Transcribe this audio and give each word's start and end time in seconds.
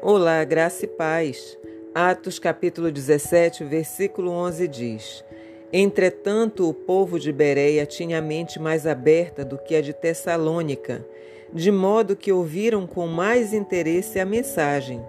Olá, 0.00 0.44
graça 0.44 0.84
e 0.84 0.88
paz. 0.88 1.58
Atos 1.92 2.38
capítulo 2.38 2.92
17, 2.92 3.64
versículo 3.64 4.30
11 4.30 4.68
diz: 4.68 5.24
Entretanto, 5.72 6.68
o 6.68 6.72
povo 6.72 7.18
de 7.18 7.32
Bereia 7.32 7.84
tinha 7.84 8.18
a 8.18 8.22
mente 8.22 8.60
mais 8.60 8.86
aberta 8.86 9.44
do 9.44 9.58
que 9.58 9.74
a 9.74 9.80
de 9.80 9.92
Tessalônica, 9.92 11.04
de 11.52 11.72
modo 11.72 12.14
que 12.14 12.30
ouviram 12.30 12.86
com 12.86 13.08
mais 13.08 13.52
interesse 13.52 14.20
a 14.20 14.24
mensagem. 14.24 15.04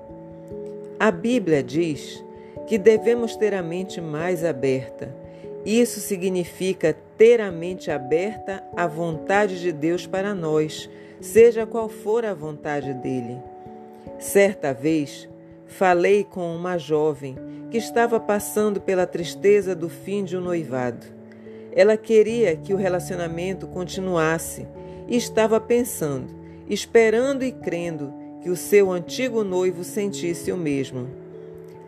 A 1.00 1.12
Bíblia 1.12 1.62
diz 1.62 2.26
que 2.66 2.80
devemos 2.80 3.36
ter 3.36 3.54
a 3.54 3.62
mente 3.62 4.02
mais 4.02 4.44
aberta. 4.44 5.16
Isso 5.64 6.00
significa 6.00 6.98
ter 7.16 7.40
a 7.42 7.52
mente 7.52 7.92
aberta 7.92 8.64
à 8.76 8.88
vontade 8.88 9.62
de 9.62 9.72
Deus 9.72 10.08
para 10.08 10.34
nós, 10.34 10.90
seja 11.22 11.68
qual 11.68 11.88
for 11.90 12.26
a 12.26 12.34
vontade 12.34 12.92
dele. 12.92 13.38
Certa 14.18 14.74
vez, 14.74 15.30
falei 15.66 16.24
com 16.24 16.56
uma 16.56 16.78
jovem 16.78 17.38
que 17.70 17.78
estava 17.78 18.20
passando 18.20 18.82
pela 18.82 19.06
tristeza 19.06 19.76
do 19.76 19.90
fim 19.90 20.24
de 20.24 20.36
um 20.36 20.42
noivado. 20.42 21.06
Ela 21.72 21.96
queria 21.96 22.56
que 22.56 22.74
o 22.74 22.78
relacionamento 22.78 23.68
continuasse 23.68 24.68
e 25.08 25.16
estava 25.16 25.60
pensando, 25.60 26.34
esperando 26.68 27.44
e 27.44 27.52
crendo 27.52 28.14
que 28.42 28.50
o 28.50 28.56
seu 28.56 28.92
antigo 28.92 29.44
noivo 29.44 29.84
sentisse 29.84 30.52
o 30.52 30.58
mesmo. 30.58 31.08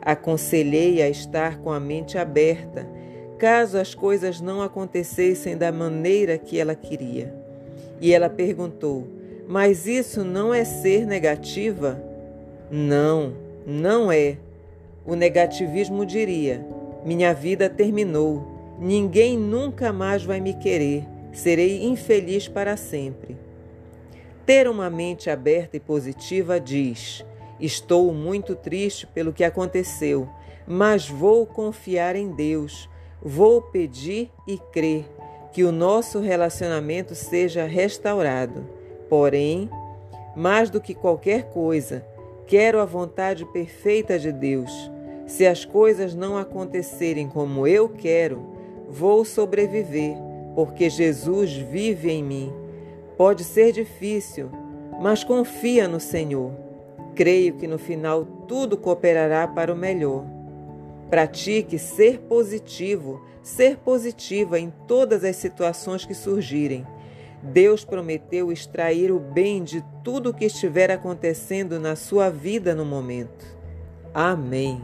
Aconselhei 0.01 1.01
a 1.01 1.09
estar 1.09 1.59
com 1.59 1.71
a 1.71 1.79
mente 1.79 2.17
aberta, 2.17 2.87
caso 3.37 3.77
as 3.77 3.95
coisas 3.95 4.39
não 4.39 4.61
acontecessem 4.61 5.57
da 5.57 5.71
maneira 5.71 6.37
que 6.37 6.59
ela 6.59 6.75
queria. 6.75 7.33
E 7.99 8.13
ela 8.13 8.29
perguntou: 8.29 9.07
Mas 9.47 9.87
isso 9.87 10.23
não 10.23 10.53
é 10.53 10.63
ser 10.63 11.05
negativa? 11.05 12.10
Não, 12.71 13.33
não 13.67 14.09
é. 14.09 14.37
O 15.05 15.13
negativismo 15.13 16.05
diria: 16.05 16.65
minha 17.03 17.33
vida 17.33 17.69
terminou, 17.69 18.77
ninguém 18.79 19.37
nunca 19.37 19.91
mais 19.91 20.23
vai 20.23 20.39
me 20.39 20.53
querer, 20.53 21.05
serei 21.33 21.83
infeliz 21.83 22.47
para 22.47 22.77
sempre. 22.77 23.35
Ter 24.45 24.69
uma 24.69 24.89
mente 24.89 25.29
aberta 25.29 25.75
e 25.75 25.81
positiva 25.81 26.61
diz: 26.61 27.25
estou 27.59 28.13
muito 28.13 28.55
triste 28.55 29.05
pelo 29.05 29.33
que 29.33 29.43
aconteceu, 29.43 30.29
mas 30.65 31.09
vou 31.09 31.45
confiar 31.45 32.15
em 32.15 32.31
Deus, 32.31 32.89
vou 33.21 33.61
pedir 33.61 34.31
e 34.47 34.57
crer 34.57 35.05
que 35.51 35.65
o 35.65 35.71
nosso 35.73 36.21
relacionamento 36.21 37.13
seja 37.15 37.65
restaurado. 37.65 38.65
Porém, 39.09 39.69
mais 40.35 40.69
do 40.69 40.79
que 40.79 40.93
qualquer 40.93 41.49
coisa, 41.49 42.05
Quero 42.47 42.79
a 42.79 42.85
vontade 42.85 43.45
perfeita 43.45 44.19
de 44.19 44.31
Deus. 44.31 44.71
Se 45.25 45.45
as 45.45 45.63
coisas 45.63 46.13
não 46.13 46.37
acontecerem 46.37 47.29
como 47.29 47.65
eu 47.65 47.87
quero, 47.87 48.41
vou 48.89 49.23
sobreviver, 49.23 50.15
porque 50.53 50.89
Jesus 50.89 51.53
vive 51.53 52.11
em 52.11 52.23
mim. 52.23 52.53
Pode 53.17 53.43
ser 53.43 53.71
difícil, 53.71 54.49
mas 55.01 55.23
confia 55.23 55.87
no 55.87 55.99
Senhor. 55.99 56.51
Creio 57.15 57.53
que 57.53 57.67
no 57.67 57.77
final 57.77 58.25
tudo 58.47 58.77
cooperará 58.77 59.47
para 59.47 59.73
o 59.73 59.77
melhor. 59.77 60.25
Pratique 61.09 61.77
ser 61.77 62.19
positivo, 62.19 63.21
ser 63.41 63.77
positiva 63.77 64.59
em 64.59 64.71
todas 64.87 65.23
as 65.23 65.35
situações 65.35 66.05
que 66.05 66.13
surgirem. 66.13 66.85
Deus 67.43 67.83
prometeu 67.83 68.51
extrair 68.51 69.11
o 69.11 69.19
bem 69.19 69.63
de 69.63 69.83
tudo 70.03 70.29
o 70.29 70.33
que 70.33 70.45
estiver 70.45 70.91
acontecendo 70.91 71.79
na 71.79 71.95
sua 71.95 72.29
vida 72.29 72.75
no 72.75 72.85
momento. 72.85 73.45
Amém. 74.13 74.83